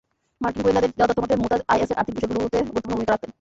মার্কিন 0.43 0.61
গোয়েন্দাদের 0.63 0.91
দেওয়া 0.95 1.09
তথ্যমতে, 1.09 1.33
মুতাজ 1.41 1.61
আইএসের 1.73 1.97
আর্থিক 1.99 2.15
বিষয়গুলোতে 2.17 2.57
গুরুত্বপূর্ণ 2.67 2.93
ভূমিকা 2.95 3.11
রাখতেন। 3.11 3.29